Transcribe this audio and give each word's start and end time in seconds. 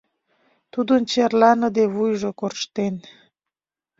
Тудын 0.71 1.01
чарныде 1.11 1.83
вуйжо 1.93 2.31
корштен. 2.39 2.95